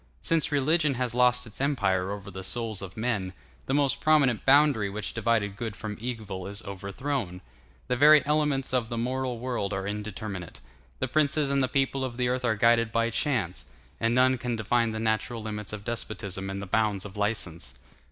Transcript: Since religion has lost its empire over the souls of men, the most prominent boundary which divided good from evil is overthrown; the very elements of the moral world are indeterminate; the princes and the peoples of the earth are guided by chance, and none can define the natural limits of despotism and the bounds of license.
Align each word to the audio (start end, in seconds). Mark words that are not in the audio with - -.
Since 0.23 0.51
religion 0.51 0.95
has 0.95 1.13
lost 1.13 1.45
its 1.45 1.61
empire 1.61 2.09
over 2.09 2.31
the 2.31 2.43
souls 2.43 2.81
of 2.81 2.97
men, 2.97 3.33
the 3.67 3.73
most 3.75 4.01
prominent 4.01 4.45
boundary 4.45 4.89
which 4.89 5.13
divided 5.13 5.55
good 5.55 5.75
from 5.75 5.95
evil 5.99 6.47
is 6.47 6.63
overthrown; 6.63 7.39
the 7.87 7.95
very 7.95 8.25
elements 8.25 8.73
of 8.73 8.89
the 8.89 8.97
moral 8.97 9.37
world 9.37 9.73
are 9.75 9.85
indeterminate; 9.85 10.59
the 10.97 11.07
princes 11.07 11.51
and 11.51 11.61
the 11.61 11.67
peoples 11.67 12.05
of 12.05 12.17
the 12.17 12.29
earth 12.29 12.43
are 12.45 12.55
guided 12.55 12.91
by 12.91 13.11
chance, 13.11 13.65
and 13.99 14.15
none 14.15 14.39
can 14.39 14.55
define 14.55 14.89
the 14.89 14.99
natural 14.99 15.43
limits 15.43 15.71
of 15.71 15.83
despotism 15.85 16.49
and 16.49 16.63
the 16.63 16.65
bounds 16.65 17.05
of 17.05 17.15
license. 17.15 17.75